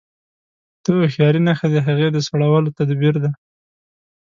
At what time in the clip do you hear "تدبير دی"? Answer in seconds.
2.79-3.31